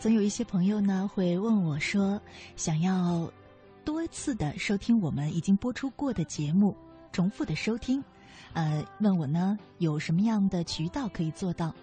[0.00, 2.18] 总有一些朋友呢会问我说，
[2.56, 3.30] 想要
[3.84, 6.74] 多次的收听我们已经播出过的节目，
[7.12, 8.02] 重复的收听，
[8.54, 11.74] 呃，问我呢有什么样的渠道可以做到？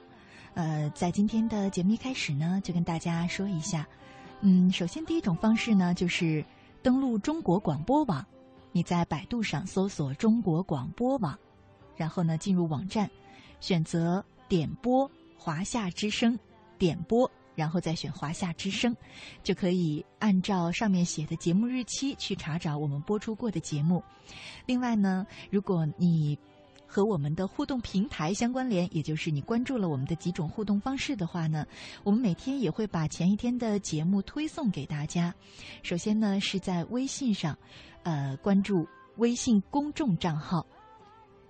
[0.55, 3.87] 呃，在今天的节目一开始呢，就跟大家说一下，
[4.41, 6.43] 嗯，首先第一种方式呢就是
[6.81, 8.25] 登录中国广播网，
[8.71, 11.37] 你在百度上搜索中国广播网，
[11.95, 13.07] 然后呢进入网站，
[13.59, 16.35] 选择点播华夏之声，
[16.79, 17.29] 点播。
[17.57, 18.95] 然后再选华夏之声，
[19.41, 24.03] 就可以按照上面写的节目日期去查找我们播出过的节目。
[24.67, 26.37] 另外呢，如果你
[26.85, 31.65] 和我们的互动平台相关联，也就是你关注了我们的几种互动方式的话呢，
[32.03, 35.33] 我们每天也会把前一天的节目推送给大家。
[35.81, 37.57] 首先呢，是在微信上，
[38.03, 38.87] 呃，关注
[39.17, 40.63] 微信公众账号。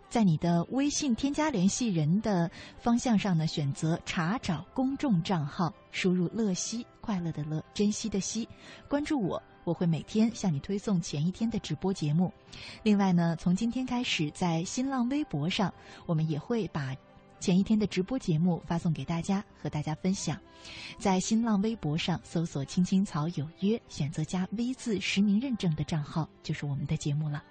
[0.09, 8.47] 在你的微信添加联系人的方向上呢，选择查找公众账号，输入“乐西”，快乐的乐，珍惜的惜，
[8.87, 12.31] 关注我，我会每天向你推送前一天的直播节目。
[12.83, 15.73] 另外呢，从今天开始，在新浪微博上，
[16.05, 16.95] 我们也会把
[17.39, 20.39] 前一天的直播节目发送给大家，和大家分享。
[20.97, 27.43] 在新浪微博上搜索“青青草有约”，选择加 V 字实名认证的账号，就是我们的节目了。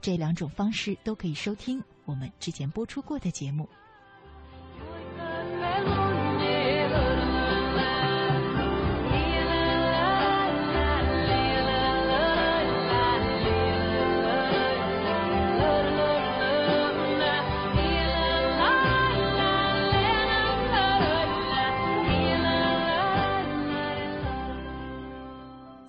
[0.00, 3.68] 这两种方式都可以收听我们之前播出过的节目。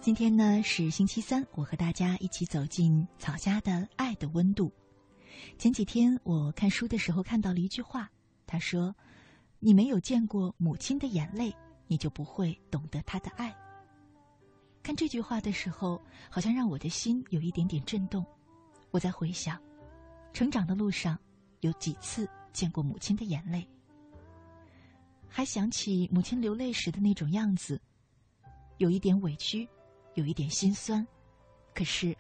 [0.06, 4.72] 今天呢是星期三，我和大家一起走进草家的爱的温度。
[5.58, 8.08] 前几天我看书的时候看到了一句话，
[8.46, 8.96] 他说
[9.58, 11.52] ：“你没有见过母亲的眼泪，
[11.88, 13.52] 你就不会懂得她的爱。”
[14.84, 16.00] 看这句话的时候，
[16.30, 18.24] 好像让我的心有一点点震动。
[18.92, 19.60] 我在回想，
[20.34, 21.18] 成长的路上
[21.62, 23.68] 有几次见过母亲的眼泪，
[25.28, 27.81] 还想起母亲流泪时的那种样子，
[28.78, 29.68] 有一点委屈。
[30.15, 31.06] 有一点心酸，
[31.73, 32.15] 可是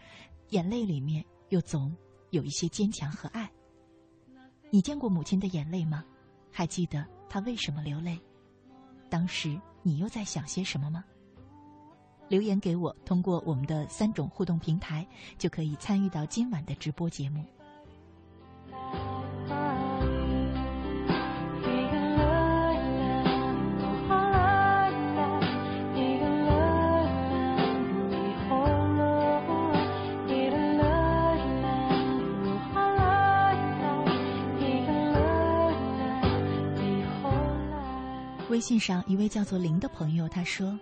[0.49, 1.93] 眼泪里面又总
[2.29, 3.51] 有一些坚强和爱。
[4.69, 6.05] 你见过母亲的眼泪吗？
[6.51, 8.19] 还记得她为什么流泪？
[9.09, 11.03] 当时你又在想些什么吗？
[12.27, 15.07] 留言给我，通过我们的三种互动平台，
[15.37, 17.45] 就可以参与到今晚的直播节目。
[38.55, 40.79] 微信上一位叫做林的朋友，他说：“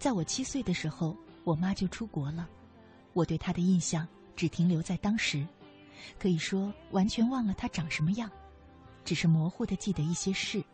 [0.00, 1.14] 在我七岁的时候，
[1.44, 2.48] 我妈就出国了，
[3.12, 5.46] 我对她的印象只停留在当时，
[6.18, 8.30] 可以说完全忘了她长什么样，
[9.04, 10.64] 只是模糊的记得一些事。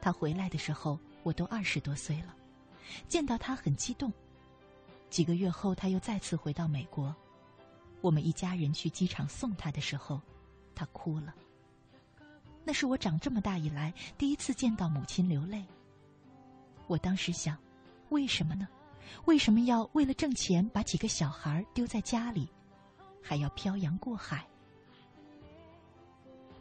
[0.00, 2.32] 她回来的时候，我都二十多岁了，
[3.08, 4.12] 见到她很激动。
[5.10, 7.12] 几个月后，他又再次回到美国。
[8.00, 10.20] 我们一家人去机场送他的时候，
[10.72, 11.34] 他哭了。
[12.64, 15.64] 那是我长这么大以来第一次见到母亲流泪。
[16.86, 17.56] 我当时想，
[18.10, 18.68] 为什么呢？
[19.24, 22.48] 为什么要为了挣钱把几个小孩丢在家里，
[23.22, 24.46] 还要漂洋过海？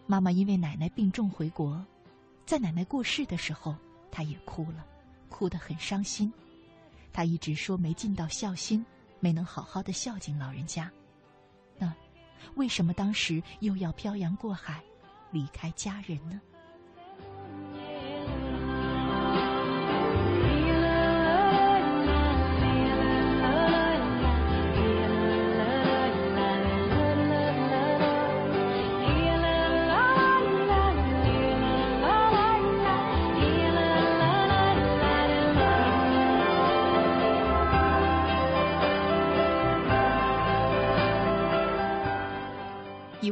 [0.05, 1.85] 妈妈因为奶奶病重回国，
[2.45, 3.75] 在奶奶过世的时候，
[4.09, 4.85] 她也哭了，
[5.27, 6.31] 哭得很伤心。
[7.11, 8.85] 她一直说没尽到孝心，
[9.19, 10.89] 没能好好的孝敬老人家。
[11.77, 11.93] 那
[12.55, 14.81] 为什么当时又要漂洋过海，
[15.31, 16.41] 离开家人呢？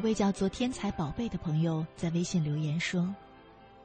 [0.05, 3.11] 位叫做“天才宝贝”的朋友在微信留言说：“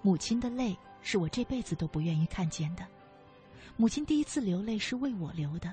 [0.03, 2.87] 母亲的泪是我这辈子都不愿意看见的。
[3.79, 5.73] 母亲第一次流泪是为我流的，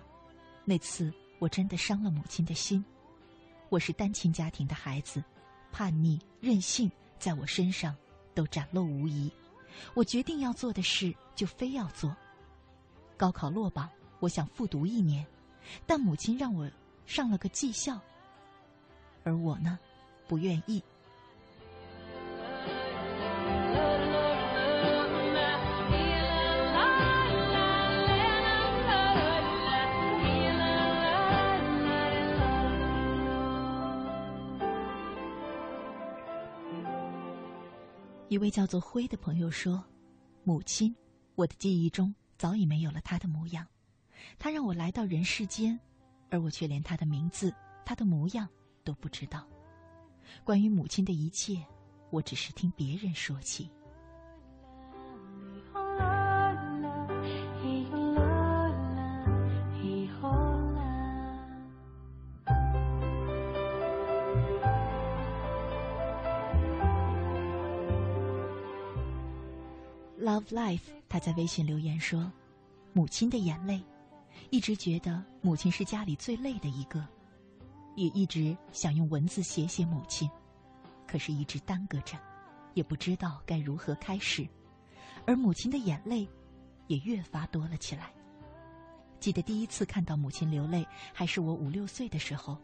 [0.63, 2.81] 那次我真的伤了母亲的心。
[3.67, 5.21] 我是单亲家庭的孩子，
[5.69, 6.89] 叛逆、任性
[7.19, 7.93] 在我身上
[8.33, 9.29] 都展露无遗。
[9.93, 12.15] 我决定要做的事就非要做。
[13.17, 13.89] 高考落榜，
[14.21, 15.27] 我想复读一年，
[15.85, 16.71] 但母亲让我
[17.05, 17.99] 上了个技校，
[19.25, 19.77] 而我呢？”
[20.27, 20.83] 不愿意。
[38.29, 39.83] 一位叫做辉的朋友说
[40.43, 40.93] ：“母亲，
[41.35, 43.65] 我的记忆中早已没有了她的模样。
[44.37, 45.79] 她让我来到人世间，
[46.29, 47.51] 而我却连她的名字、
[47.85, 48.47] 她的模样
[48.83, 49.47] 都不知道。”
[50.43, 51.63] 关于母亲的一切，
[52.09, 53.69] 我只是听别人说起。
[70.19, 72.29] Love Life，他在微信留言说
[72.91, 73.81] ：“母亲的眼泪，
[74.49, 77.07] 一直觉得母亲是家里最累的一个。”
[77.97, 80.29] 也一直想用文字写写母亲，
[81.07, 82.15] 可是一直耽搁着，
[82.75, 84.47] 也不知道该如何开始，
[85.25, 86.29] 而母亲的眼泪
[86.85, 88.13] 也越发多了起来。
[89.19, 92.55] 记得第一次看到母亲流泪，还是我五六岁的时候，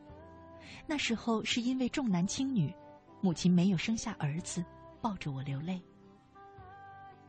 [0.86, 2.72] 那时候是因为重男轻女，
[3.20, 4.64] 母亲没有生下儿子，
[5.02, 5.82] 抱着我流泪。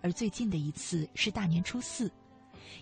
[0.02, 2.12] 而最近的一次是大年初四，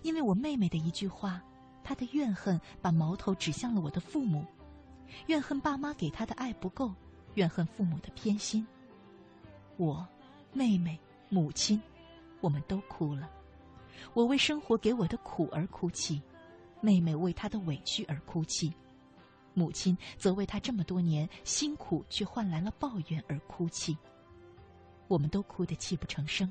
[0.03, 1.41] 因为我妹妹的一句话，
[1.85, 4.45] 她的怨恨把矛头指向了我的父母。
[5.27, 6.93] 怨恨爸妈给他的爱不够，
[7.35, 8.67] 怨恨父母的偏心。
[9.77, 10.07] 我、
[10.53, 10.99] 妹妹、
[11.29, 11.81] 母亲，
[12.41, 13.31] 我们都哭了。
[14.15, 16.21] 我为生活给我的苦而哭泣，
[16.81, 18.73] 妹妹为她的委屈而哭泣，
[19.55, 23.97] 母亲则为她这么多年辛苦却换来了抱怨而哭泣。
[25.09, 26.51] 我们都哭得泣不成声。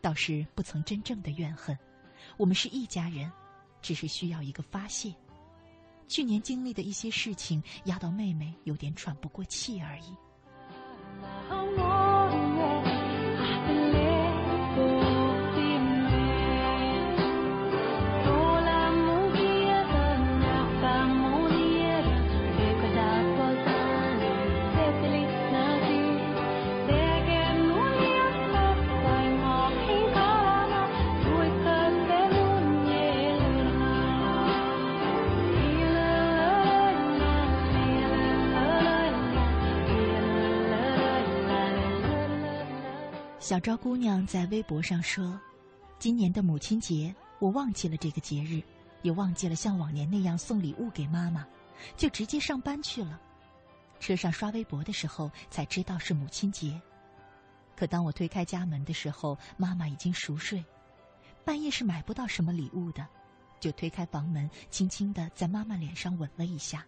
[0.00, 1.76] 倒是不曾真正的怨恨，
[2.36, 3.30] 我们是一家人，
[3.82, 5.12] 只是需要一个发泄。
[6.08, 11.87] 去年经历的一些事情，压到妹妹有点喘不过气而已。
[43.48, 45.40] 小昭姑娘在微博上说
[45.98, 48.62] ：“今年的母亲节，我忘记了这个节日，
[49.00, 51.46] 也忘记了像往年那样送礼物给妈妈，
[51.96, 53.18] 就直接上班去了。
[54.00, 56.78] 车上刷微博的时候才知道是母亲节，
[57.74, 60.62] 可当我推开家门的时候，妈妈已经熟睡。
[61.42, 63.08] 半夜是买不到什么礼物的，
[63.60, 66.84] 就推开房门，轻轻的在妈妈脸上吻了一下。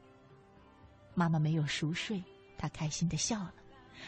[1.14, 2.22] 妈妈没有熟睡，
[2.58, 3.54] 她开心的笑了。”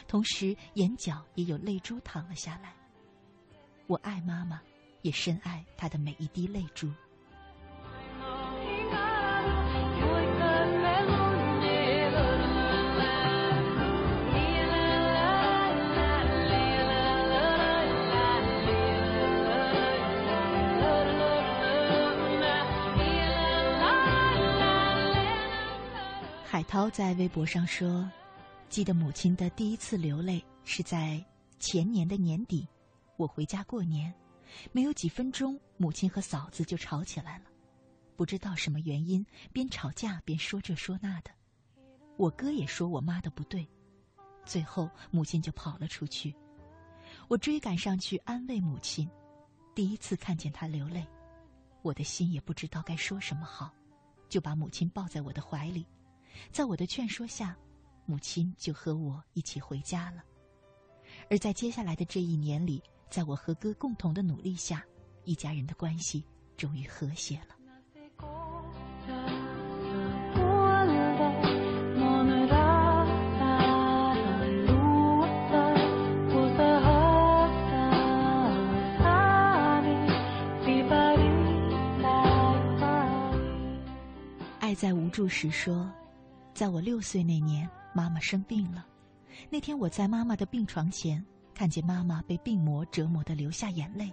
[0.06, 2.75] 同时，眼角也有泪珠淌了下来。
[3.87, 4.61] 我爱妈妈，
[5.02, 6.90] 也深爱她的每一滴泪珠。
[26.44, 28.08] 海涛在微博上说
[28.72, 31.22] ：“记得母亲的第一次流泪是在
[31.58, 32.66] 前年的年底，
[33.18, 34.10] 我回家过年，
[34.72, 37.44] 没有几分钟，母亲和嫂子就吵起来了。
[38.16, 41.30] 不知道什么原因，边吵架边说这说那的。
[42.16, 43.68] 我哥也说我妈的不对，
[44.46, 46.34] 最后母亲就跑了出去。
[47.28, 49.06] 我追赶上去安慰母亲，
[49.74, 51.06] 第一次看见她流泪，
[51.82, 53.70] 我的心也不知道该说什么好，
[54.30, 55.84] 就把母亲抱在我的怀里。”
[56.50, 57.54] 在我的劝说下，
[58.04, 60.23] 母亲就和我一起回家了。
[61.30, 64.85] 而在接下来的这一年里，在我和哥共同的努力下，
[65.25, 66.25] 一家人的关系
[66.56, 67.56] 终于和谐了。
[84.61, 85.90] 爱在无助时说。
[86.54, 88.87] 在我六岁那年，妈妈生病了。
[89.49, 94.12] 那天我在妈妈的病床前，看见妈妈被病魔折磨的流下眼泪，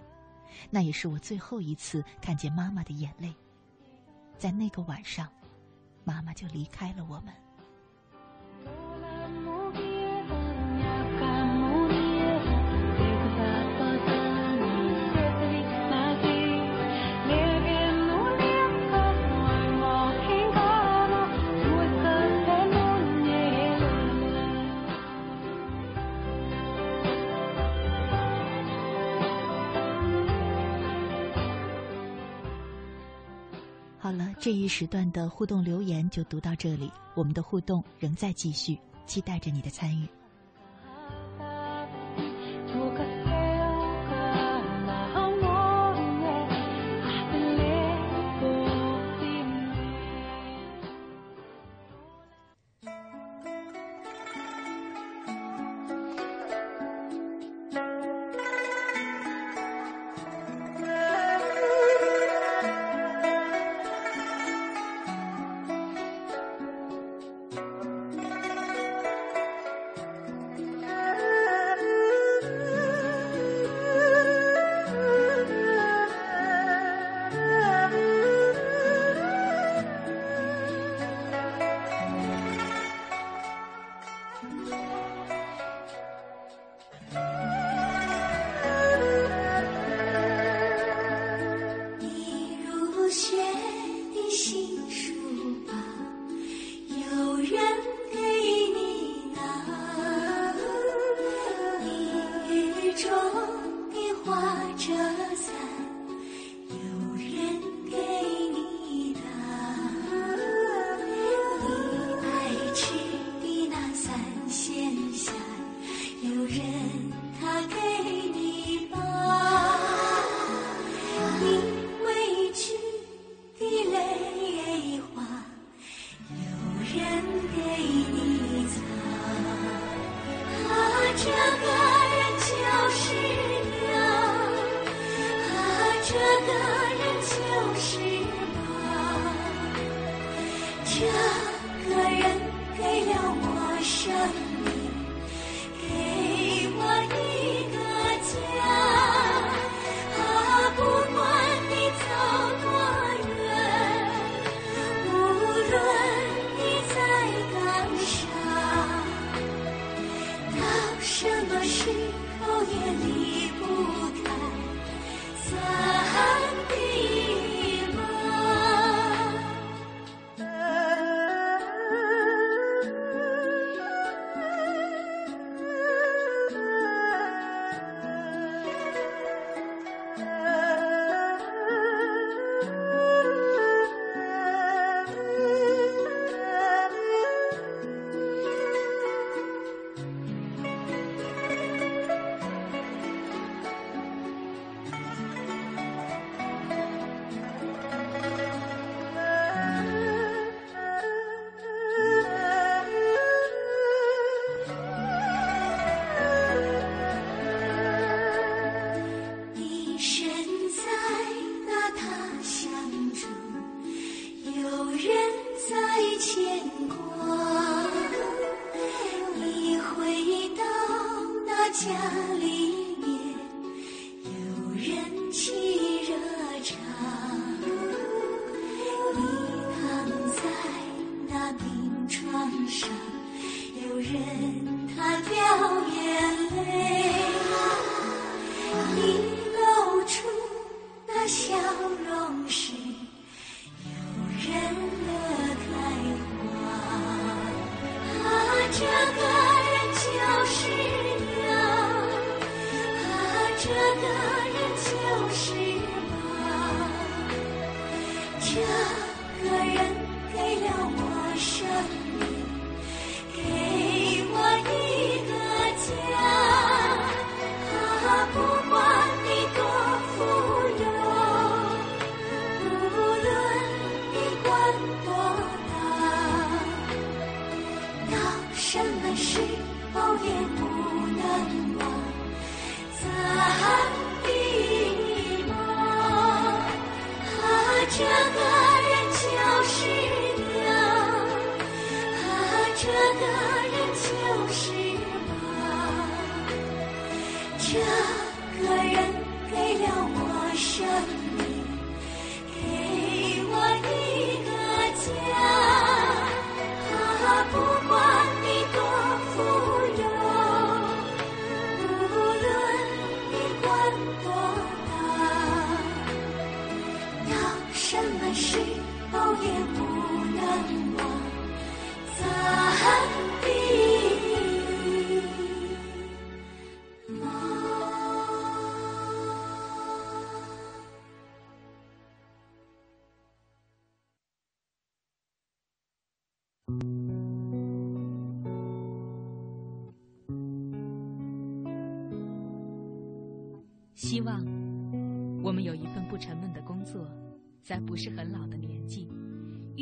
[0.70, 3.34] 那也是我最后一次看见妈妈的眼泪。
[4.38, 5.28] 在那个晚上，
[6.04, 7.34] 妈妈就离开了我们。
[34.40, 40.08] 这一时段的互动留言就读到这里，我们的互动仍在继续，期待着你的参与。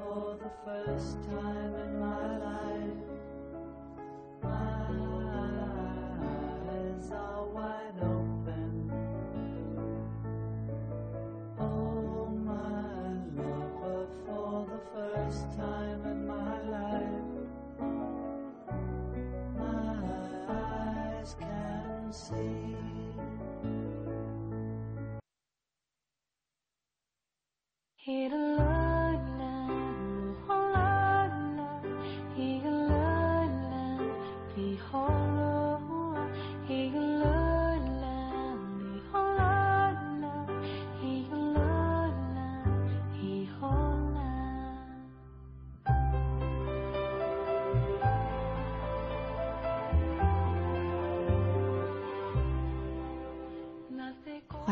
[0.00, 1.47] Oh, first time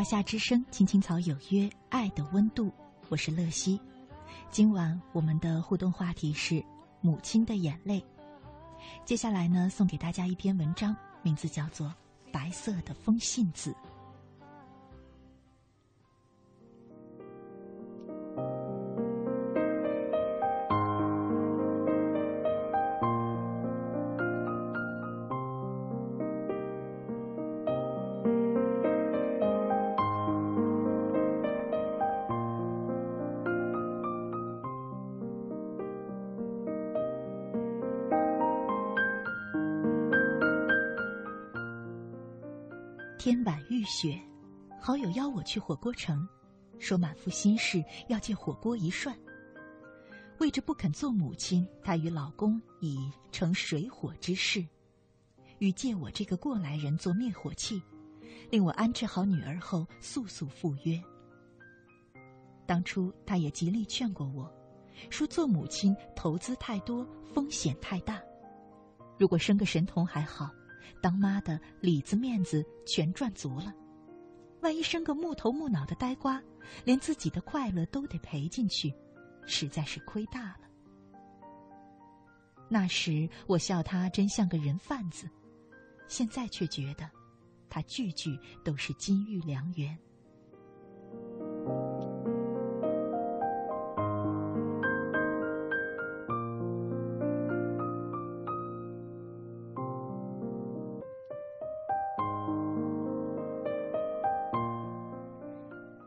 [0.09, 2.73] 夏之声，青青草有约，爱的温度，
[3.09, 3.81] 我是乐西。
[4.53, 6.65] 今晚我们的互动话题是
[7.01, 8.01] 母亲的眼泪。
[9.05, 11.89] 接下来呢，送给大家一篇文章，名字叫做
[12.31, 13.73] 《白色的风信子》。
[43.87, 44.21] 雪，
[44.81, 46.29] 好友邀我去火锅城，
[46.79, 49.17] 说满腹心事要借火锅一涮。
[50.39, 54.63] 为着不肯做母亲，她与老公已成水火之势，
[55.59, 57.83] 欲借我这个过来人做灭火器，
[58.51, 61.03] 令我安置好女儿后速速赴约。
[62.67, 64.53] 当初她也极力劝过我，
[65.09, 68.21] 说做母亲投资太多，风险太大，
[69.19, 70.51] 如果生个神童还好。
[71.01, 73.73] 当妈的里子面子全赚足了，
[74.61, 76.43] 万一生个木头木脑的呆瓜，
[76.85, 78.93] 连自己的快乐都得赔进去，
[79.47, 80.61] 实在是亏大了。
[82.69, 85.31] 那时我笑他真像个人贩子，
[86.09, 87.09] 现在却觉得，
[87.69, 89.97] 他句句都是金玉良缘。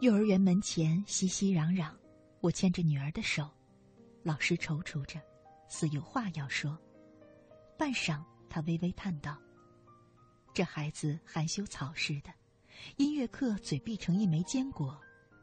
[0.10, 1.92] 幼儿园门前熙熙攘攘，
[2.42, 3.48] 我牵着女儿的手，
[4.24, 5.22] 老师踌躇着，
[5.68, 6.76] 似有话要说。
[7.78, 8.20] 半晌，
[8.50, 9.38] 他微微叹道
[10.52, 12.34] ：“这孩子含羞草似的，
[12.98, 15.00] 音乐课嘴闭成一枚坚果，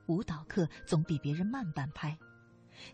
[0.08, 2.18] 舞蹈课总比别人慢半拍，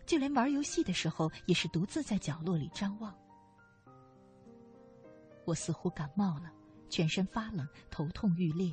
[0.05, 3.11] 就连玩游戏的时候也是独自在角落里张望。”
[5.43, 6.53] 我似乎感冒了，
[6.87, 8.71] 全身发冷，头痛欲裂。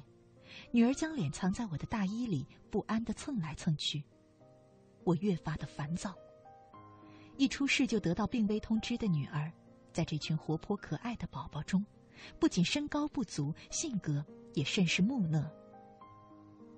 [0.71, 4.03] 女儿将脸藏在我的大衣里，不安地蹭来蹭去。
[5.05, 6.15] 我越发的烦躁。
[7.37, 9.51] 一出事就得到病危通知的女儿。
[9.93, 11.85] 在这群活泼可爱的宝宝中，
[12.39, 15.51] 不仅身高不足，性格也甚是木讷。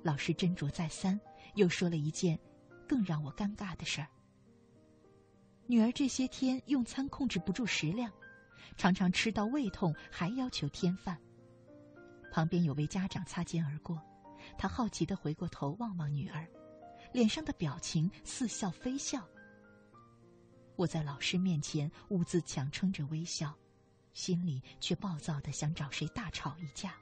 [0.03, 1.21] 老师斟酌再三，
[1.55, 2.39] 又说了一件
[2.89, 4.09] 更让我尴尬的事儿：
[5.67, 8.11] 女儿这些天用餐控制不住食量，
[8.77, 11.19] 常常吃到胃痛，还要求添饭。
[12.33, 14.01] 旁边有位家长擦肩而过，
[14.57, 16.49] 他好奇的回过头望望女儿，
[17.13, 19.23] 脸上的表情似笑非笑。
[20.75, 23.55] 我在老师面前兀自强撑着微笑，
[24.15, 26.95] 心里却暴躁的想找谁大吵一架。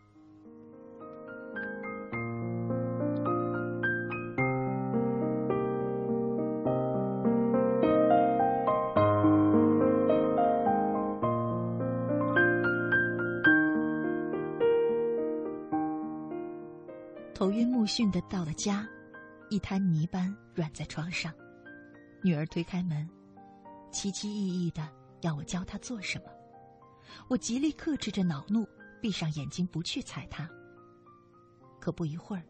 [17.80, 18.86] 头晕目眩的到了家，
[19.48, 21.32] 一滩泥般软在床上。
[22.22, 23.08] 女儿推开门。
[23.90, 24.86] 凄凄意意的
[25.22, 26.26] 要我教她做什么，
[27.26, 28.68] 我极力克制着恼怒，
[29.00, 30.46] 闭上眼睛不去睬他。
[31.80, 32.44] 可不一会儿，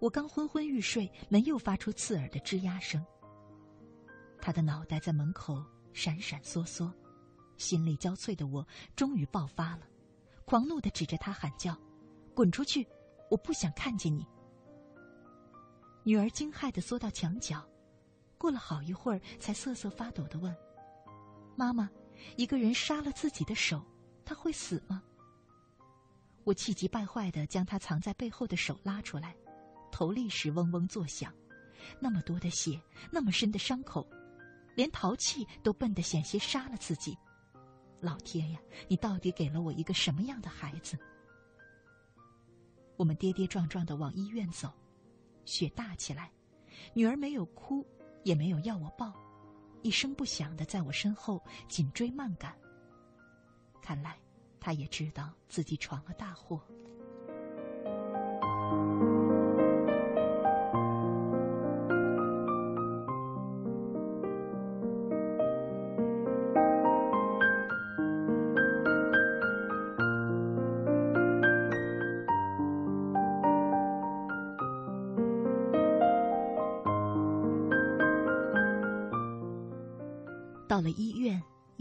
[0.00, 3.00] 我刚昏昏欲睡，门又发出刺耳的吱呀声。
[4.40, 6.92] 他的脑袋在门口闪闪烁烁，
[7.56, 8.66] 心力交瘁的我
[8.96, 9.82] 终于爆发了，
[10.44, 11.78] 狂怒的指着他喊叫
[12.34, 12.84] ：“滚出去！
[13.30, 14.26] 我不想看见你！”
[16.04, 17.64] 女儿惊骇的缩到墙角，
[18.36, 20.54] 过了好一会儿，才瑟瑟发抖的问。
[21.56, 21.88] 妈妈，
[22.36, 23.84] 一个人杀了自己的手，
[24.24, 25.02] 他会死吗？
[26.44, 29.36] 我气急败坏的将他藏在背后的手拉出来，
[29.92, 31.32] 头立时嗡嗡作响，
[32.00, 32.80] 那么多的血，
[33.12, 34.04] 那么深的伤口，
[34.74, 37.16] 连淘气都笨得险些杀了自己。
[38.00, 40.98] 老天呀，你到底给了我一个什么样的孩子？
[42.96, 44.72] 我们跌跌撞撞的往医院走，
[45.44, 46.30] 雪大起来，
[46.94, 47.86] 女儿没有哭，
[48.24, 49.12] 也没有要我抱。
[49.82, 52.56] 一声不响的在我身后紧追慢赶。
[53.80, 54.16] 看来，
[54.60, 56.60] 她也知道自己闯了大祸。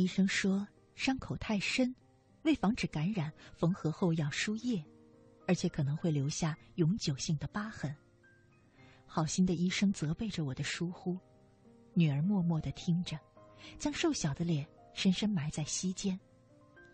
[0.02, 1.94] 医生说伤口太深，
[2.42, 4.84] 为防止感染，缝合后要输液，
[5.48, 7.96] 而且可能会留下永久性的疤痕。
[9.06, 11.20] 好心的医生责备着我的疏忽，
[11.94, 13.16] 女儿默默的听着，
[13.78, 16.20] 将瘦小的脸深深埋在膝间，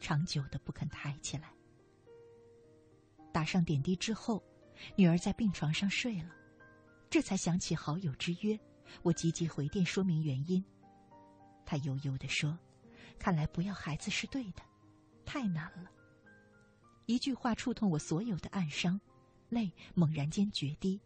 [0.02, 1.50] 长久的不肯抬起来。
[3.32, 4.44] 打上点滴之后，
[4.98, 6.36] 女儿在病床上睡了，
[7.10, 8.60] 这才想起好友之约，
[9.02, 10.62] 我急急回电说明原因。
[11.66, 12.58] 他悠悠地说
[13.20, 14.62] ：“看来不要孩子是对的，
[15.26, 15.92] 太难了。”
[17.08, 19.00] 一句话触痛我所有的暗伤，
[19.50, 21.00] 泪猛然间决堤。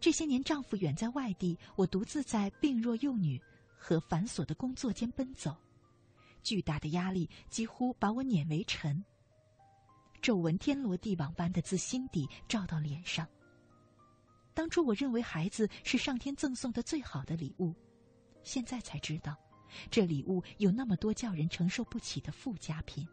[0.00, 3.40] 这些年，丈夫远在外地，我独自在病弱幼女
[3.78, 5.56] 和繁琐的工作间奔走，
[6.42, 9.02] 巨大的压力几乎把我碾为尘。
[10.20, 13.26] 皱纹天罗地网般的自心底照到脸上。
[14.52, 17.74] 当初我认为孩子是上天赠送的最好的礼物，
[18.42, 19.36] 现在才知道。
[19.90, 23.06] 这礼物有那么多叫人承受不起的附加品。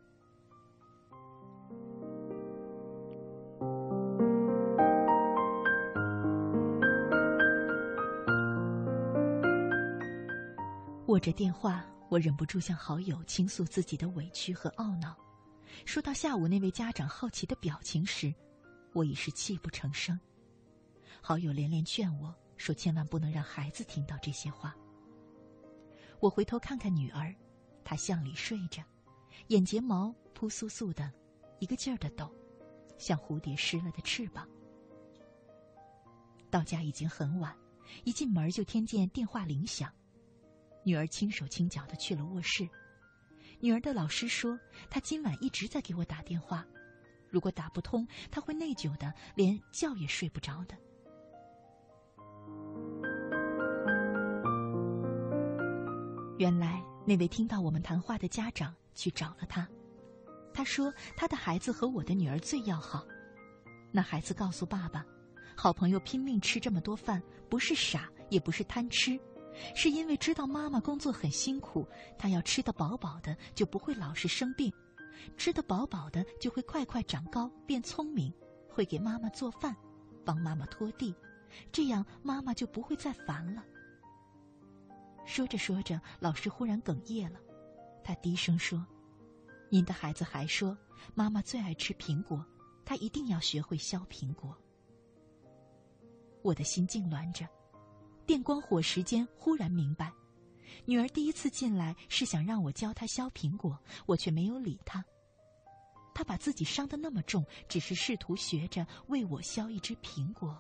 [11.08, 15.16] 握着电话，我忍不住向好友倾诉自己的委屈和懊恼。
[15.86, 18.34] 说到下午那位家长好奇的表情时，
[18.92, 20.20] 我已是泣不成声。
[21.22, 24.76] 好友连连劝我说：“千万不能让孩子听到这些话。”
[26.26, 27.32] 我回头看看女儿，
[27.84, 28.84] 她向里睡着，
[29.50, 31.14] 眼睫毛扑簌簌的，
[31.60, 32.34] 一个劲儿的抖，
[32.98, 34.50] 像蝴蝶湿了的翅膀。
[36.50, 37.56] 到家已经很晚，
[38.06, 39.94] 一进门就听见电话铃响，
[40.84, 42.68] 女儿轻手轻脚的去了卧室。
[43.60, 44.60] 女儿的老师说，
[44.90, 46.66] 她今晚一直在给我打电话，
[47.30, 50.76] 如果打不通，她会内疚的，连觉也睡不着的。
[56.38, 59.66] 原来那位听到我们谈话的家长去找了他，
[60.54, 63.06] 他说他的孩子和我的女儿最要好。
[63.90, 65.06] 那孩子告诉爸爸，
[65.56, 69.18] 好朋友拼命吃这么多饭，不是傻，也不是贪吃，
[69.74, 74.70] 是因为知道妈妈工作很辛苦，他要吃得饱饱的，就不会老是生病；
[75.38, 78.34] 吃得饱饱的，就会快快长高变聪明，
[78.68, 79.74] 会给妈妈做饭，
[80.26, 81.16] 帮妈妈拖地，
[81.72, 83.64] 这样妈妈就不会再烦了。
[85.26, 87.40] 说着说着，老师忽然哽咽了，
[88.04, 88.86] 他低声说
[89.70, 90.78] ：“您的孩子还说，
[91.14, 92.46] 妈妈最爱吃苹果，
[92.86, 94.56] 他一定要学会削苹果。”
[96.44, 97.48] 我的心痉挛着，
[98.26, 100.14] 电光火石间忽然明白，
[100.86, 105.04] 女儿第一次进来是想让我教她削苹果，我却没有理她。
[106.14, 110.56] 她把自己伤得那么重，只是试图学着为我削一只苹果。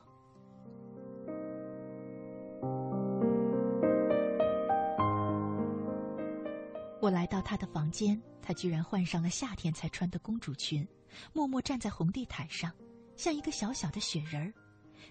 [7.05, 10.87] 我来到她的房间，她居然换上了夏天才穿的公主裙，
[11.33, 12.73] 默默站在红地毯上，
[13.15, 14.51] 像一个小小的雪人儿，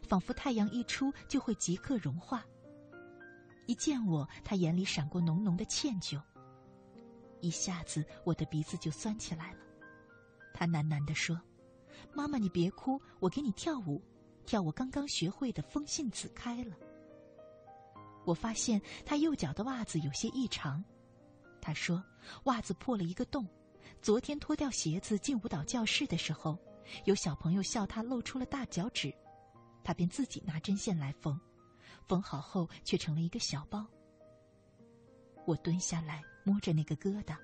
[0.03, 2.45] 仿佛太阳一出就会即刻融化。
[3.67, 6.21] 一见我，她眼里闪过浓浓的歉疚，
[7.39, 9.59] 一下子我的鼻子就酸起来了。
[10.53, 11.41] 她喃喃地说
[12.13, 14.03] ：“妈妈，你别哭，我给你跳舞，
[14.45, 16.75] 跳我刚刚学会的《风信子开了》。”
[18.27, 20.85] 我发现她右脚的袜子有些异常。
[21.65, 22.05] 他说
[22.45, 23.49] ：“袜子破了一个洞。
[24.03, 26.59] 昨天脱掉鞋子进舞蹈教室的时候，
[27.07, 29.11] 有小朋友笑他露出了大脚趾，
[29.83, 31.41] 他便自己拿针线来缝，
[32.07, 33.87] 缝好后却成了一个小包。”
[35.47, 37.35] 我蹲下来摸着那个疙瘩，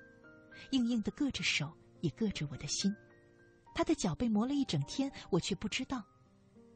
[0.69, 2.95] 硬硬的硌着手，也硌着我的心。
[3.73, 6.03] 他的脚被磨了一整天，我却不知道。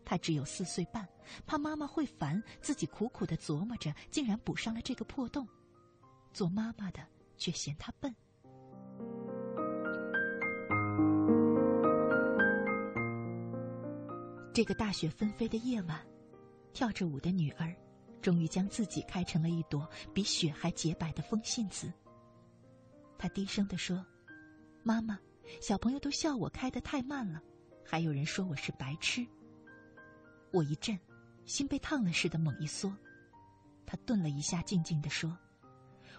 [0.03, 1.07] 他只有四岁半，
[1.45, 5.47] 怕妈妈会烦，自己苦苦的琢磨着，竟然补上了这个破洞。
[6.33, 7.07] 做妈妈的。
[7.37, 8.13] 却嫌他笨。
[14.53, 15.99] 这个大雪纷飞的夜晚，
[16.71, 17.75] 跳着舞的女儿，
[18.21, 21.91] 终于将自己开成了一朵比雪还洁白的风信子。
[23.17, 24.05] 她低声地说
[24.81, 25.19] ：“妈妈，
[25.61, 27.41] 小朋友都笑我开得太慢了，
[27.83, 29.25] 还有人说我是白痴。”
[30.53, 30.97] 我一震，
[31.45, 32.95] 心被烫了似的猛一缩。
[33.85, 35.37] 她顿了一下，静静地说。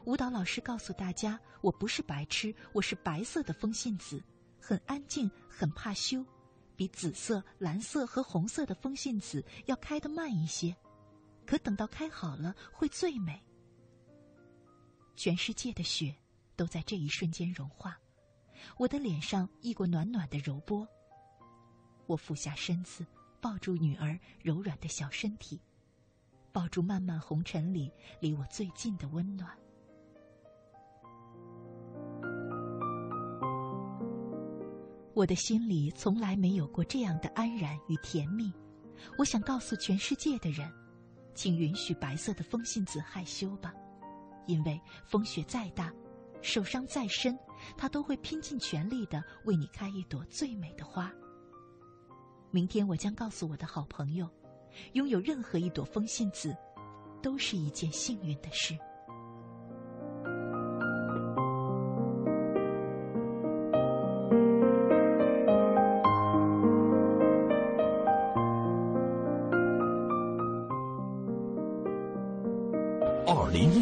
[0.06, 4.22] 舞蹈老师告诉大家：“我不是白痴，我是白色的风信子，
[4.60, 6.24] 很安静，很怕羞，
[6.76, 10.74] 比紫色、蓝色和红色的风信子要开得慢一些，
[11.44, 13.42] 可等到开好了会最美。”
[15.16, 16.14] 全世界的雪
[16.54, 17.98] 都在这一瞬间融化，
[18.76, 20.86] 我的脸上溢过暖暖的柔波。
[22.06, 23.04] 我俯下身子，
[23.40, 25.60] 抱住女儿柔软的小身体，
[26.52, 27.90] 抱住漫漫红尘里
[28.20, 29.52] 离我最近的温暖。
[35.16, 38.52] 我的心里从来没有过这样的安然与甜蜜。
[39.16, 40.70] 我想告诉全世界的人，
[41.34, 43.72] 请允许白色的风信子害羞吧，
[44.46, 45.90] 因为风雪再大，
[46.42, 47.34] 受伤再深，
[47.78, 51.10] 它都会拼尽全力的为你开一朵最美的花。
[52.50, 54.28] 明天我将告诉我的好朋友，
[54.92, 56.54] 拥有任何一朵风信子，
[57.22, 58.78] 都是一件幸运的事。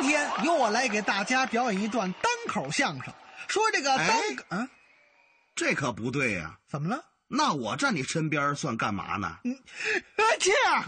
[0.00, 3.12] 今天由我来给大家表演一段单口相声，
[3.48, 4.08] 说这个单
[4.48, 4.68] 哎啊，
[5.54, 7.04] 这可不对呀、怎么了？
[7.28, 9.36] 那我站你身边算干嘛呢？
[9.44, 10.82] 哎，这样，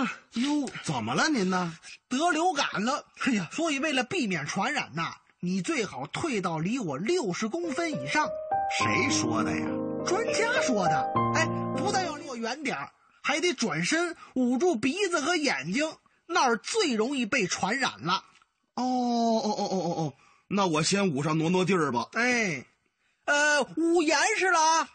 [0.00, 1.76] 啊，哟，怎么了您呢？
[2.08, 3.04] 得流感了。
[3.26, 8.28] 哎呀，所以为了避免传染呐，你最好退到离我六十公分以上。
[8.78, 9.66] 谁说的呀？
[10.06, 11.12] 专家说的。
[11.34, 11.44] 哎，
[11.76, 18.22] 不但要离我远点儿还得转身捂住鼻子和眼睛，那儿最容易被传染了。
[18.76, 20.14] 哦哦哦哦哦哦，
[20.48, 22.08] 那我先捂上挪挪地儿吧。
[22.12, 22.64] 哎，
[23.24, 24.90] 呃，捂严实了啊，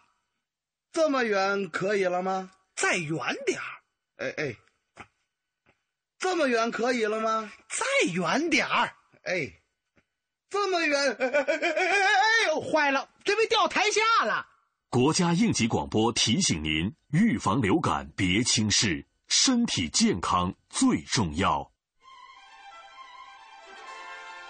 [0.91, 2.51] 这么远可以了吗？
[2.75, 3.65] 再远点儿。
[4.17, 4.55] 哎哎，
[6.17, 7.51] 这么远可以了吗？
[7.69, 8.93] 再远点儿。
[9.23, 9.61] 哎，
[10.49, 14.45] 这么远，哎哎哎哎哎呦，坏了，这被掉台下了。
[14.89, 21.71] 国家应急广播提醒您：预防流感别轻视，身体健康最重要。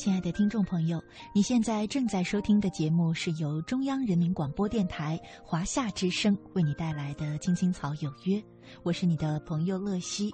[0.00, 0.98] 亲爱的听众朋友，
[1.34, 8.38] 你现在正在收听的节目是由中央人民广播电台华夏之声为你带来的《青青草有约》，
[8.82, 10.32] 我是你的朋友乐西。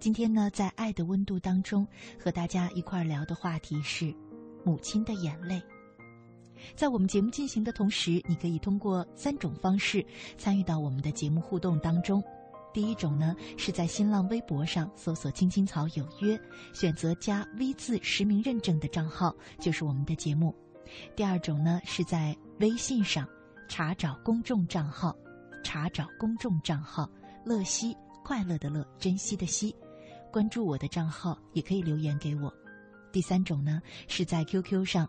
[0.00, 1.86] 今天呢，在爱的温度当中，
[2.18, 4.12] 和大家一块儿聊的话题是
[4.64, 5.62] 母亲的眼泪。
[6.74, 10.04] 在我们节目进行的同时，你可以通过三种方式
[10.36, 12.20] 参与到我们的节目互动当中。
[12.74, 16.38] 第一种呢，是在新浪微博上搜索“青青草有约”，
[16.74, 20.52] 选择加 V 字实名认证的账号，就是我们的节目。
[21.14, 23.28] 第二种呢，是在微信上
[23.68, 25.16] 查找公众账号，
[25.62, 27.08] 查找公众账号
[27.46, 29.72] “乐西”，快乐的乐，珍惜的惜，
[30.32, 32.52] 关注我的账号，也可以留言给我。
[33.12, 35.08] 第三种呢，是在 QQ 上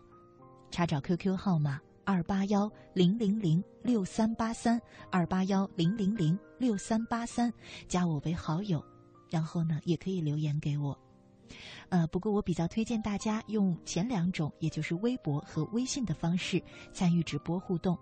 [0.70, 1.80] 查找 QQ 号码。
[2.06, 4.80] 二八幺零零零六三八三，
[5.10, 7.52] 二八幺零零零六三八三，
[7.88, 8.82] 加我为好友，
[9.28, 10.96] 然后呢，也可以留言给我。
[11.88, 17.98] 呃，不过我比较推荐大家用前两种，也就是微博和微信的方式参与直播互动，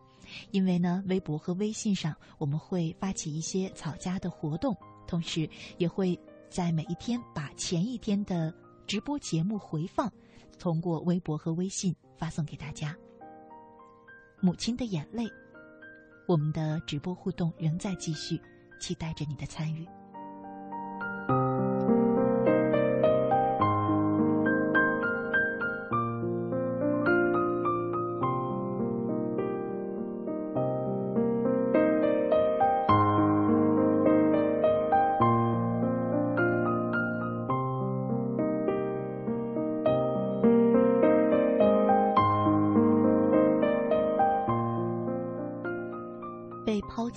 [0.51, 4.77] 因为呢，微博和微信上我们会发起一些草家的活动，
[5.07, 5.49] 同时
[5.79, 6.19] 也会
[6.51, 8.55] 在每一天把前一天的
[8.87, 10.13] 直播节目回放，
[10.59, 12.95] 通过微博和微信发送给大家。
[14.45, 15.25] 母亲的眼泪，
[16.27, 18.39] 我们的直播互动仍在继续，
[18.79, 19.89] 期待着你的参与。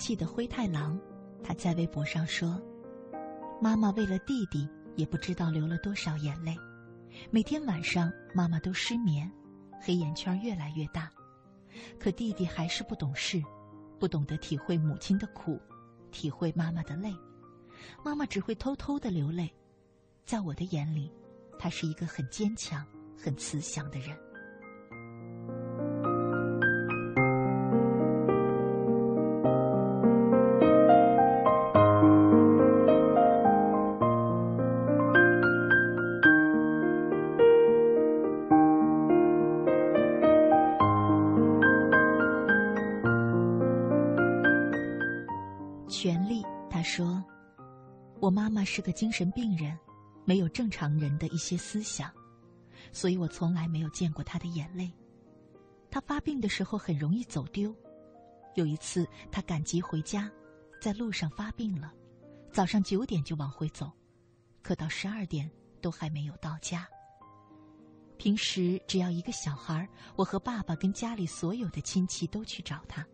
[0.07, 0.97] 气的灰太狼，
[1.43, 2.57] 他在微博上说
[3.61, 6.57] ：“妈妈为了弟弟，也不知道流了多少眼泪。
[7.29, 9.29] 每天晚上，妈妈都失眠，
[9.81, 11.11] 黑眼圈越来越大。
[11.99, 13.43] 可弟弟还是不懂事，
[13.99, 15.59] 不懂得体会母亲的苦，
[16.09, 17.13] 体会妈妈的泪。
[18.01, 19.53] 妈妈只会偷偷的流泪。
[20.23, 21.11] 在我的眼里，
[21.59, 22.87] 他是一个很坚强、
[23.21, 24.17] 很慈祥的人。”
[48.27, 49.79] 我妈妈是个精神病人，
[50.25, 52.11] 没有正常人的一些思想，
[52.91, 54.91] 所以我从来没有见过他的眼泪。
[55.89, 57.73] 他发病的时候很容易走丢，
[58.55, 60.29] 有一次他赶集回家，
[60.81, 61.93] 在路上发病了，
[62.51, 63.89] 早上九点就往回走，
[64.61, 65.49] 可到十二点
[65.79, 66.85] 都还没有到家。
[68.17, 73.07] 平时只要一个小孩，我和爸爸跟家里所有的亲戚都去找他，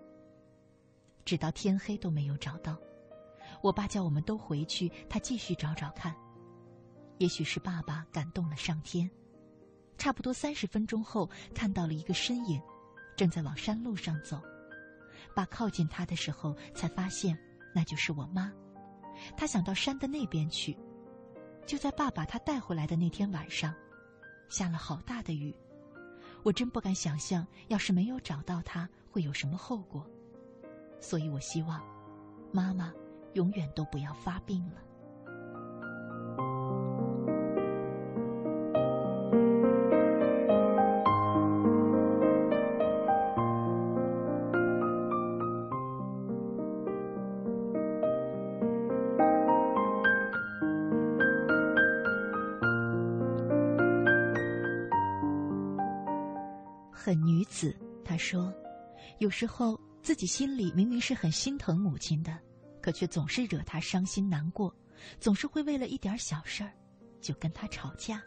[1.24, 2.76] 直到天黑都没有找到。
[3.64, 6.14] 我爸叫我们都回去，他继续找找看。
[7.18, 9.10] 也许是爸爸感动了上天，
[9.98, 12.62] 差不多三十分钟后，看到了一个身影，
[13.16, 14.42] 正在往山路上走。
[15.34, 17.40] 爸靠近他的时候，才发现
[17.74, 18.52] 那就是我妈。
[19.38, 20.78] 他想到山的那边去。
[21.66, 23.74] 就在爸把他带回来的那天晚上，
[24.50, 25.56] 下了好大的雨。
[26.44, 30.06] 我真不敢想象，要是没有找到他，会有什么后果。
[31.00, 31.82] 所以我希望，
[32.52, 32.94] 妈妈。
[33.34, 34.82] 永远都不要发病了。
[56.92, 57.76] 狠女子，
[58.06, 58.54] 她说
[59.20, 62.32] ：“有时候自己心里明明是很心疼母亲的。”
[62.84, 64.76] 可却总是惹他伤心难过，
[65.18, 66.72] 总是会为了一点小事儿
[67.22, 68.22] 就跟他吵架。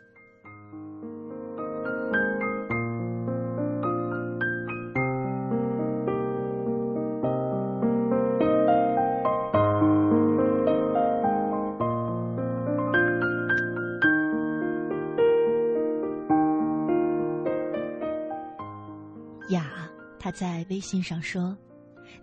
[19.51, 19.87] 雅，
[20.19, 21.55] 他在微信上说。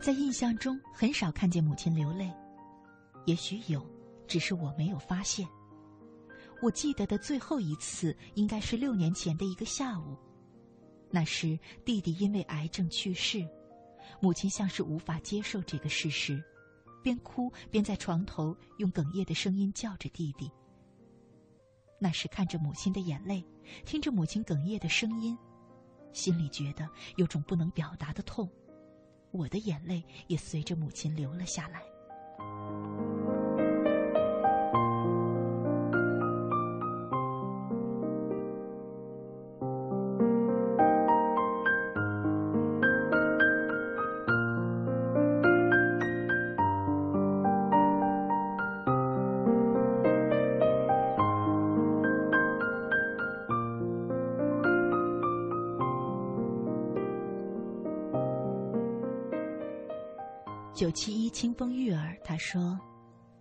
[0.04, 2.30] 在印象中，很少看见母亲流泪，
[3.26, 3.82] 也许有，
[4.28, 5.48] 只是我没有发现。
[6.62, 10.18] 我记得的最后一次，应该是六年前的一个下午，
[11.10, 13.48] 那时弟弟因为癌症去世，
[14.20, 16.44] 母亲像是无法接受这个事实，
[17.02, 20.52] 边哭边在床头用哽咽的声音叫着弟弟。
[21.98, 23.42] 那时看着母亲的眼泪，
[23.86, 25.38] 听着母亲哽咽的声音，
[26.12, 28.52] 心里觉得有种不能表达的痛。
[29.34, 31.93] 我的眼泪也随着母亲流了下来。
[62.34, 62.80] 他说：“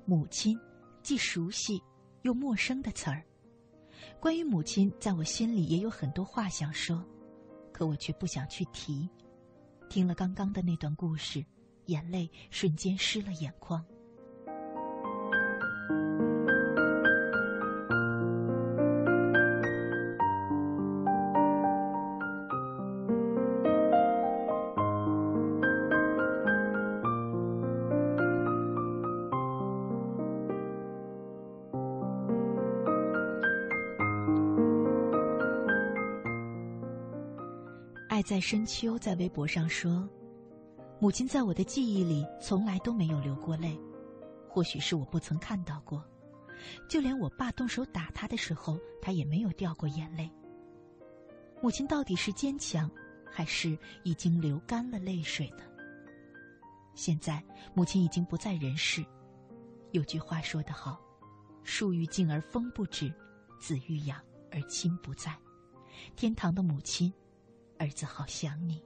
[0.04, 0.54] 母亲，
[1.02, 1.82] 既熟悉
[2.24, 3.24] 又陌生的词儿。
[4.20, 7.02] 关于母亲，在我心里也有很多话想说，
[7.72, 9.08] 可我却不想去提。
[9.88, 11.42] 听了刚刚的那段故事，
[11.86, 13.82] 眼泪瞬间湿了眼眶。”
[38.32, 40.08] 在深秋，在微博上说
[40.98, 43.78] ：“母亲在我的记忆里从来都没有流过泪，
[44.48, 46.02] 或许是我不曾看到过。
[46.88, 50.30] 就连我爸动手打他的时候，他也没有掉过眼泪。
[51.60, 52.90] 母亲到底是坚强，
[53.30, 55.64] 还是已经流干了泪水呢？
[56.94, 59.04] 现在母亲已经不在人世。
[59.90, 60.98] 有句话说得好
[61.64, 63.12] ：‘树欲静而风不止，
[63.60, 64.18] 子欲养
[64.50, 65.36] 而亲不在。’
[66.16, 67.12] 天堂的母亲。”
[67.82, 68.80] 儿子，好想你。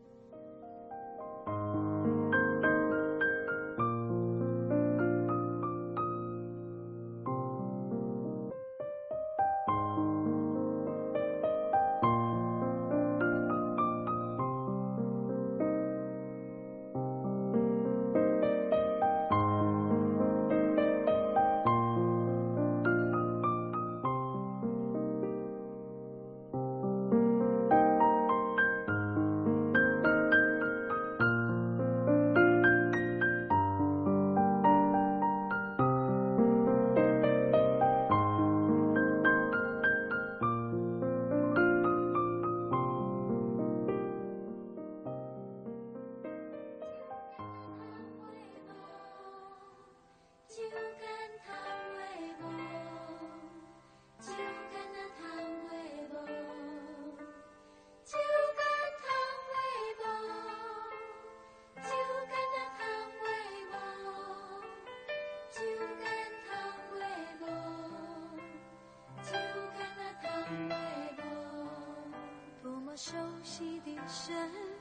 [73.47, 74.35] 熟悉的声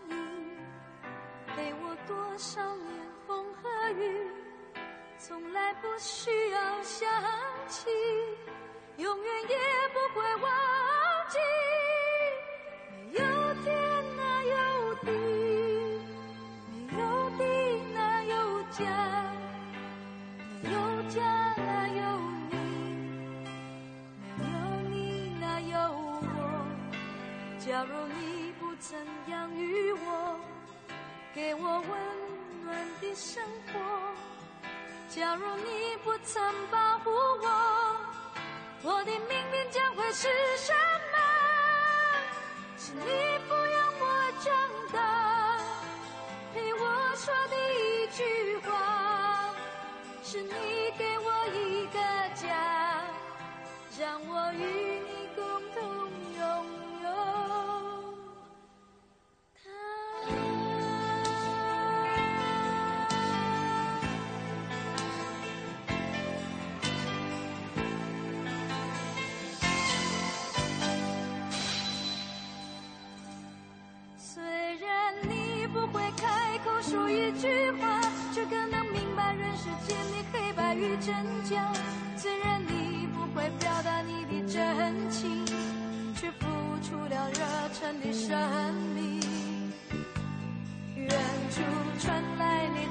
[0.09, 0.57] 音
[1.45, 2.89] 陪我多少年
[3.27, 4.27] 风和雨
[5.19, 7.07] 从来不需要想
[7.67, 7.87] 起
[8.97, 9.57] 永远也
[9.93, 10.51] 不会忘
[11.29, 11.37] 记。
[35.15, 37.95] 假如你不曾保护我
[38.83, 40.73] 我的命运将会是什
[41.13, 41.17] 么？
[42.77, 42.99] 是你
[43.47, 44.03] 抚养我
[44.43, 44.51] 长
[44.91, 45.57] 大
[46.53, 47.55] 陪我说第
[48.03, 49.55] 一句话
[50.21, 50.51] 是你
[50.97, 51.31] 给我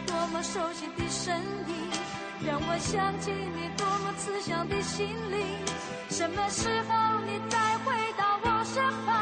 [0.07, 1.35] 多么熟悉的声
[1.69, 1.75] 音
[2.47, 5.47] 让我想起你多么慈祥的心灵。
[6.11, 9.14] 什么时候你再回到我身旁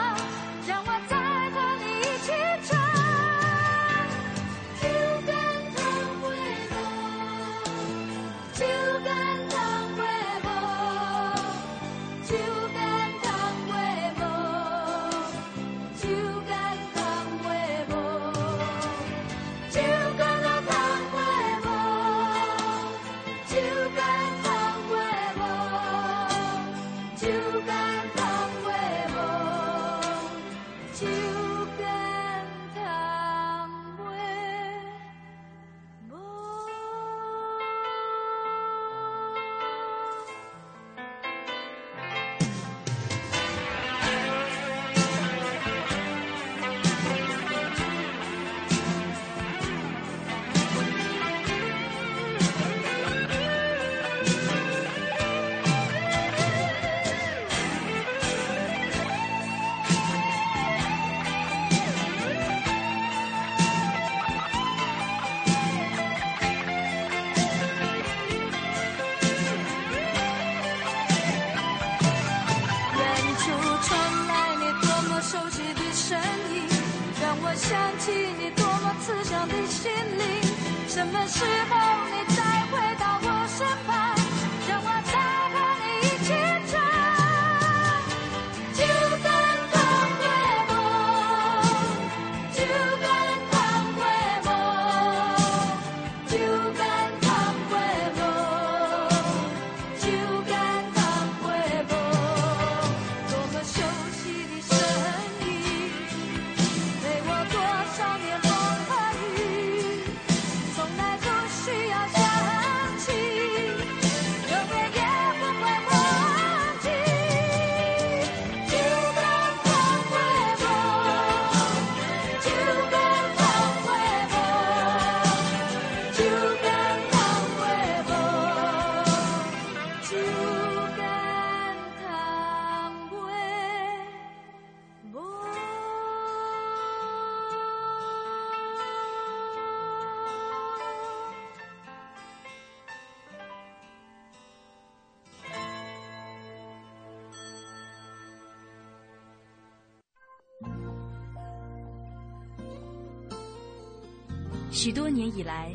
[154.83, 155.71] 许多年以来，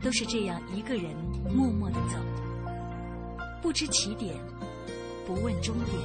[0.00, 1.12] 都是这样一个人
[1.52, 2.14] 默默的走，
[3.60, 4.32] 不知起点，
[5.26, 5.96] 不问终点，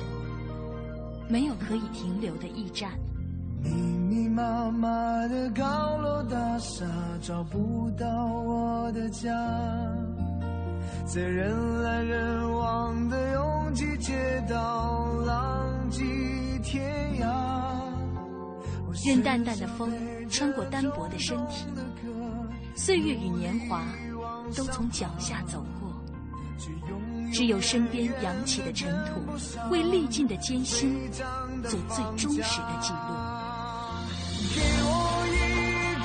[1.29, 2.89] 没有可以停留的驿站。
[3.61, 4.89] 密密麻麻
[5.27, 5.63] 的高
[5.99, 6.87] 楼大厦，
[7.21, 9.29] 找不到我的家，
[11.05, 16.01] 在人来人往的拥挤街道，浪迹。
[19.03, 19.91] 任淡淡的风
[20.29, 21.65] 穿过单薄的身体，
[22.73, 23.83] 岁月与年华
[24.55, 25.91] 都从脚下走过，
[27.33, 29.21] 只有身边扬起的尘土，
[29.69, 30.97] 为历尽的艰辛
[31.63, 32.97] 做最忠实的记录。
[34.55, 34.87] 给我
[35.33, 35.37] 一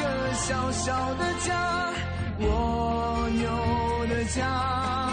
[0.00, 0.02] 个
[0.34, 1.92] 小小的家，
[2.40, 5.07] 我有的家，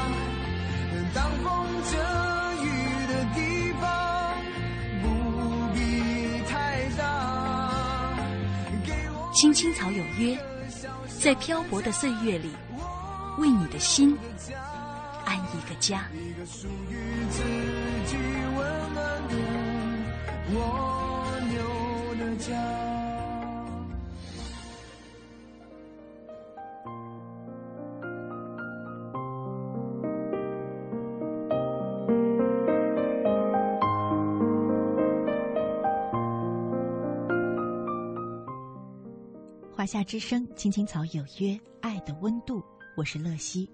[9.45, 10.35] 青青草有约，
[11.21, 12.49] 在漂泊的岁月里，
[13.37, 14.17] 为你的心
[15.23, 16.07] 安一个家。
[16.15, 16.95] 一个属于
[17.29, 17.43] 自
[18.07, 18.17] 己
[18.57, 19.35] 温暖的
[20.55, 23.05] 蜗牛的家。
[39.86, 42.59] 华夏之声，青青草有约，爱的温度，
[42.97, 43.69] 我是乐西。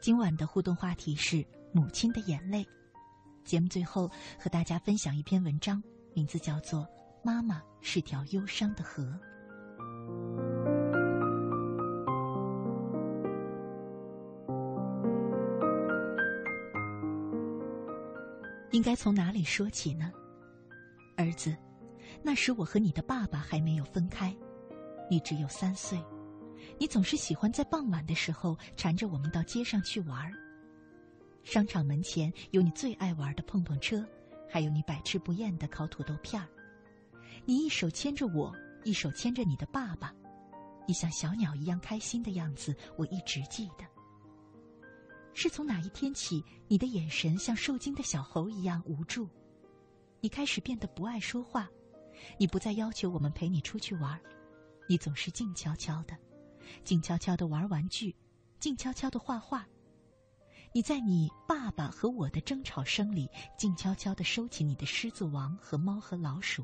[0.00, 2.66] 今晚的互动话题是母亲的眼泪。
[3.44, 4.10] 节目最后
[4.40, 5.82] 和大家分享一篇文章，
[6.14, 6.80] 名字叫做
[7.22, 9.02] 《妈妈是条忧伤的河》。
[18.70, 20.10] 应该从哪里说起呢？
[21.18, 21.54] 儿子，
[22.22, 24.34] 那时我和你的爸爸还没有分开。
[25.12, 26.02] 你只有三岁，
[26.78, 30.32] 你总是喜欢在傍晚的时候缠着我们到街上去玩。
[31.42, 34.02] 商场门前有你最爱玩的碰碰车，
[34.48, 36.48] 还有你百吃不厌的烤土豆片儿。
[37.44, 40.14] 你一手牵着我，一手牵着你的爸爸，
[40.88, 43.84] 你像小鸟一样开心的样子，我一直记得。
[45.34, 49.28] 是从哪一天起，你的眼神像受惊的小猴一样无助？
[50.22, 51.68] 你开始变得不爱说话，
[52.38, 54.18] 你不再要求我们陪你出去玩。
[54.92, 56.14] 你总是静悄悄的，
[56.84, 58.14] 静悄悄的玩玩具，
[58.60, 59.66] 静悄悄的画画。
[60.74, 63.26] 你在你爸爸和我的争吵声里，
[63.56, 66.62] 静悄悄的收起你的狮子王和猫和老鼠，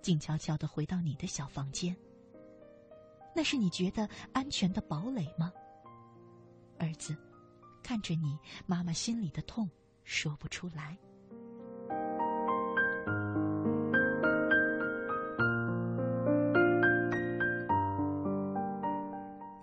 [0.00, 1.96] 静悄悄的回到你的小房间。
[3.34, 5.52] 那是你觉得安全的堡垒吗，
[6.78, 7.16] 儿子？
[7.82, 9.68] 看着你，妈妈心里的痛
[10.04, 10.96] 说不出来。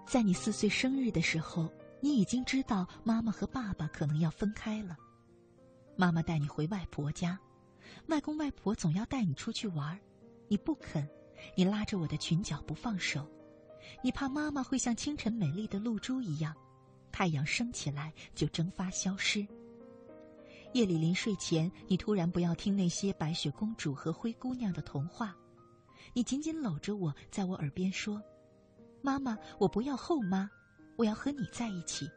[0.07, 4.95] 在你四岁生日的时候，你已经知道妈妈和爸爸可能要分开了。
[5.97, 7.37] 妈妈带你回外婆家，
[8.07, 9.99] 外公外婆总要带你出去玩，
[10.47, 11.05] 你不肯，
[11.57, 13.29] 你拉着我的裙角不放手，
[14.01, 16.55] 你怕妈妈会像清晨美丽的露珠一样，
[17.11, 19.45] 太阳升起来就蒸发消失。
[20.71, 25.35] 夜里临睡前，你突然不要听那些白雪公主和灰姑娘的童话，
[26.13, 28.21] 你紧紧搂着我，在我耳边说。
[29.07, 30.49] 妈妈，我不要后妈，
[30.97, 32.11] 我要和你在一起。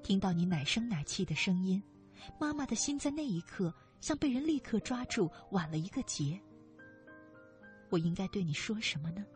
[0.00, 1.82] 听到你奶声奶气的声音，
[2.38, 6.40] 妈妈的心在那一刻像被人立刻抓住，挽了一个结。
[7.90, 9.26] 我应该对你说什么呢？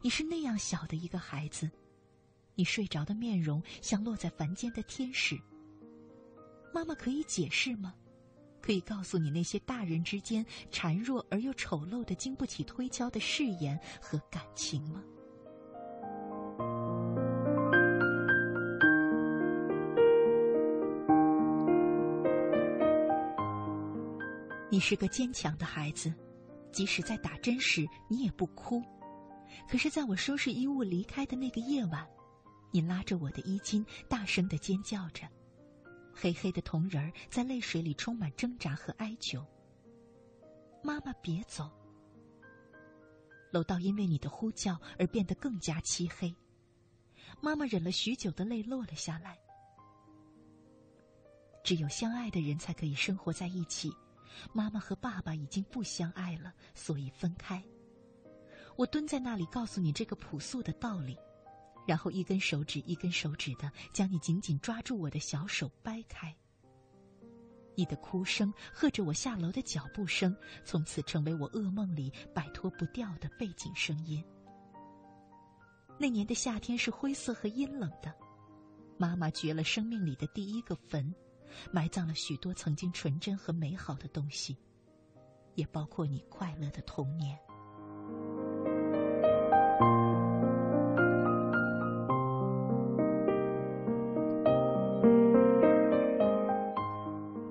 [0.00, 1.68] 你是那样小的一个孩子，
[2.54, 5.36] 你睡着的面容像落在凡间的天使。
[6.72, 7.92] 妈妈可以解释吗？
[8.60, 15.02] 可以告诉你那些大人之间孱弱而又丑陋的、经不起推敲的誓言和感情吗？
[24.72, 26.10] 你是个坚强的孩子，
[26.72, 28.82] 即使在打针时你也不哭。
[29.68, 32.08] 可是，在我收拾衣物离开的那个夜晚，
[32.70, 35.28] 你拉着我的衣襟，大声的尖叫着。
[36.14, 39.44] 黑黑的铜人儿在泪水里充满挣扎和哀求。
[40.82, 41.70] 妈妈，别走。
[43.50, 46.34] 楼道因为你的呼叫而变得更加漆黑。
[47.42, 49.38] 妈妈忍了许久的泪落了下来。
[51.62, 53.92] 只有相爱的人才可以生活在一起。
[54.52, 57.62] 妈妈和爸爸已经不相爱了，所以分开。
[58.76, 61.16] 我蹲在那里告诉你这个朴素的道理。
[61.84, 66.32] 然后一根手指一根手指的将你紧紧抓住我的小手掰开。
[67.74, 70.32] 你的哭声和着我下楼的脚步声，
[70.64, 74.24] 从此成为我噩梦里摆脱不掉的背景声音。
[75.98, 78.14] 那年的夏天是灰色和阴冷的，
[78.96, 81.12] 妈妈掘了生命里的第一个坟，
[81.70, 84.56] 埋葬了许多曾经纯真和美好的东西，
[85.54, 87.38] 也包括你快乐的童年。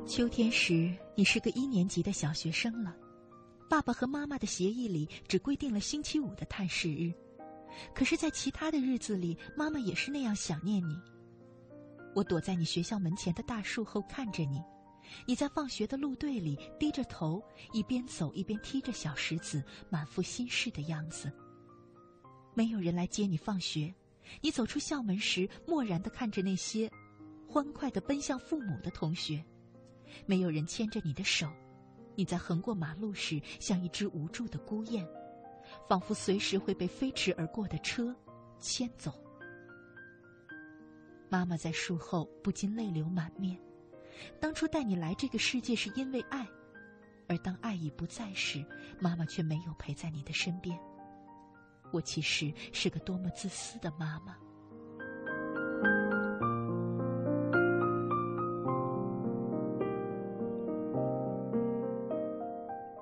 [0.06, 2.94] 秋天时，你是个一年级的小学生了。
[3.70, 7.14] 爸爸和妈妈的协议里只规定了星期五的探视日，
[7.96, 11.00] 可是，在其他的日子里，妈妈也是那样想念你。
[12.14, 14.62] 我躲在你学校门前的大树后看着你，
[15.26, 17.42] 你在放学的路队里低着头，
[17.72, 21.32] 一边走一边踢着小石子，满腹心事的样子。
[22.54, 23.94] 没有人来接你放学，
[24.42, 26.92] 你走出校门时，漠然的看着那些
[27.48, 29.44] 欢快的奔向父母的同学。
[30.26, 31.50] 没有人牵着你的手，
[32.16, 35.08] 你在横过马路时像一只无助的孤雁，
[35.88, 38.14] 仿佛随时会被飞驰而过的车
[38.60, 39.14] 牵走。
[41.32, 43.58] 妈妈在术后不禁泪流满面。
[44.38, 46.46] 当初带你来这个世界是因为爱，
[47.30, 48.66] 而当爱已不在时，
[49.00, 50.78] 妈妈却没有陪在你的身边。
[51.94, 54.36] 我其实是个多么自私的妈妈。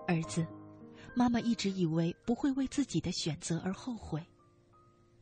[0.07, 0.45] 儿子，
[1.15, 4.23] 妈妈一直以为不会为自己的选择而后悔，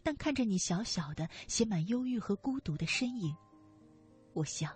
[0.08, 3.36] 但看着你小小的、写满忧郁和孤独的身影，
[4.32, 4.74] 我想，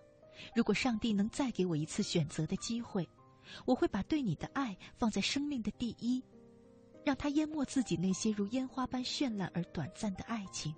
[0.54, 3.08] 如果上帝能再给我一次选择的机会，
[3.66, 6.22] 我会把对你的爱放在生命的第一，
[7.06, 10.76] 让它淹没自己那些如烟花般绚烂而短暂的爱情。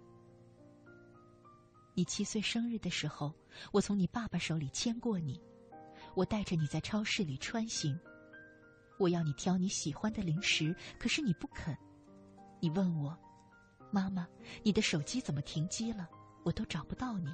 [1.96, 3.34] 你七岁生日的时候，
[3.72, 5.42] 我从你爸爸手里牵过你，
[6.14, 8.00] 我带着你在超市里穿行。
[9.00, 11.76] 我要你挑你喜欢的零食，可是你不肯。
[12.60, 13.18] 你问我，
[13.94, 14.28] 妈妈，
[14.64, 16.10] 你的手机怎么停机了？
[16.42, 17.32] 我都找不到你。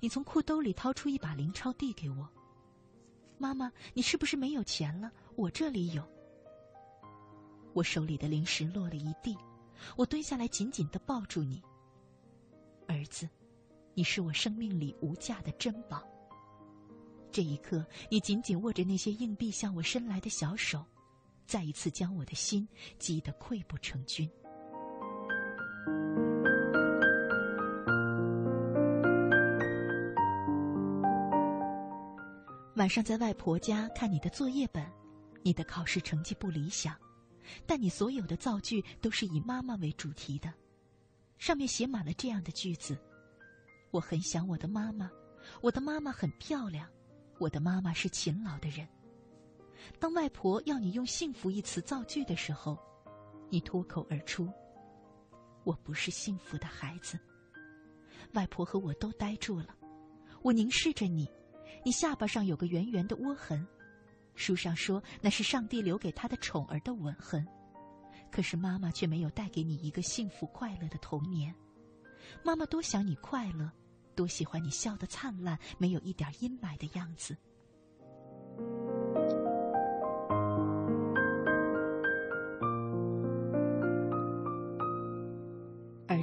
[0.00, 2.28] 你从裤兜里掏出一把零钞递给我。
[3.38, 5.10] 妈妈，你是不是没有钱了？
[5.34, 6.06] 我这里有。
[7.72, 9.34] 我手里的零食落了一地，
[9.96, 11.62] 我蹲下来紧紧的抱住你。
[12.86, 13.26] 儿子，
[13.94, 16.06] 你是我生命里无价的珍宝。
[17.32, 20.84] 这一刻，你紧紧握着那些硬币向我伸来的小手，
[21.46, 24.30] 再一次将我的心击得溃不成军。
[32.76, 34.84] 晚上在外婆家看你的作业本，
[35.42, 36.94] 你的考试成绩不理想，
[37.66, 40.52] 但你所有的造句都是以妈妈为主题的，
[41.38, 42.96] 上面写满了这样的句子
[43.90, 45.10] ：“我很想我的妈妈，
[45.62, 46.88] 我的妈妈很漂亮。”
[47.38, 48.88] 我的妈妈是勤劳的人。
[49.98, 52.78] 当外婆要你用“幸福”一词造句的时候，
[53.50, 54.48] 你脱口而出
[55.66, 57.18] ：“我不是幸福的孩子。”
[58.32, 59.76] 外婆和我都呆住了。
[60.42, 61.28] 我凝视着你，
[61.84, 63.66] 你下巴上有个圆圆的窝痕，
[64.34, 67.46] 书上说那是上帝留给他的宠儿的吻痕。
[68.30, 71.54] 可是妈妈却没有带给你一个幸福快乐的童年。
[72.42, 73.70] 妈妈多想你快乐。
[74.14, 77.36] 多喜欢你笑得灿烂，没有一点阴霾的样子。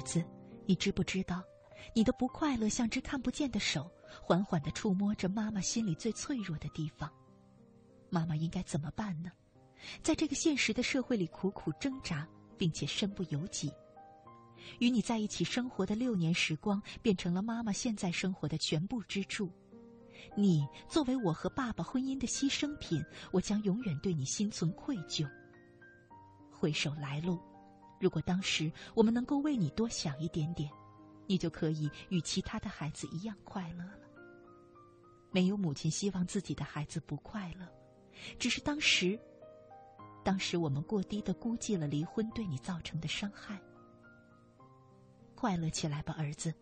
[0.03, 0.23] 子，
[0.65, 1.43] 你知不知道，
[1.93, 3.89] 你的不快乐像只看不见的手，
[4.21, 7.11] 缓缓的触摸着妈妈心里最脆弱的地方。
[8.09, 9.31] 妈妈应该怎么办呢？
[10.01, 12.27] 在这个现实的社会里苦苦挣扎，
[12.57, 13.71] 并且身不由己。
[14.79, 19.51] 与你在一起生活的六年时光，变成了妈妈现在生活的全部支柱。
[20.37, 25.27] 你作为我和爸爸婚姻的牺牲品，我将永远对你心存愧疚。
[26.49, 27.41] 回首来路，
[28.03, 30.69] 如果当时我们能够为你多想一点点，
[31.25, 33.99] 你就可以与其他的孩子一样快乐了。
[35.31, 37.65] 没有母亲希望自己的孩子不快乐，
[38.37, 39.17] 只是当时，
[40.21, 43.57] 当时我们过低的估计了离婚对你造成的伤害。
[45.33, 46.53] 快乐起来吧，儿子！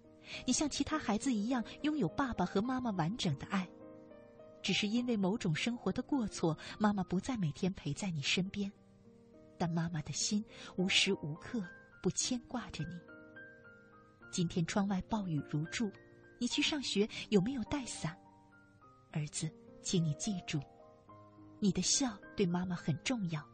[0.45, 3.67] 你像其他孩子一样拥有爸爸和妈妈完整的爱，
[4.61, 8.71] 只是因为某种生活的过错，妈妈不再每天陪在你身边，
[9.61, 10.43] 但妈妈的心
[10.75, 11.63] 无时无刻
[12.01, 12.99] 不牵挂着你。
[14.31, 15.91] 今天窗外暴雨如注，
[16.39, 18.17] 你去上学有没有带伞？
[19.11, 19.47] 儿子，
[19.83, 20.59] 请你记住，
[21.59, 23.47] 你的笑对妈妈很重要，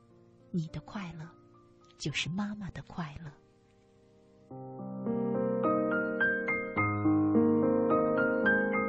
[0.49, 1.29] 你的快乐
[1.97, 5.16] 就是妈妈的快乐。